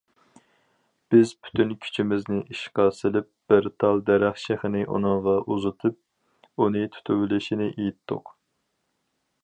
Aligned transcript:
بىز 1.15 1.33
پۈتۈن 1.47 1.73
كۈچىمىزنى 1.83 2.37
ئىشقا 2.55 2.85
سېلىپ، 3.01 3.29
بىر 3.53 3.69
تال 3.83 4.01
دەرەخ 4.09 4.41
شېخىنى 4.45 4.81
ئۇنىڭغا 4.95 5.35
ئۇزىتىپ، 5.45 6.03
ئۇنى 6.63 6.83
تۇتۇۋېلىشنى 6.97 7.69
ئېيتتۇق. 7.75 8.35